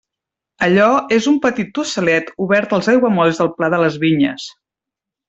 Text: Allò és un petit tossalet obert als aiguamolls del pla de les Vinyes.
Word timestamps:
Allò 0.67 0.85
és 1.17 1.27
un 1.31 1.35
petit 1.43 1.69
tossalet 1.79 2.31
obert 2.49 2.73
als 2.79 2.89
aiguamolls 2.95 3.43
del 3.43 3.53
pla 3.61 3.71
de 3.75 3.81
les 3.85 3.99
Vinyes. 4.07 4.49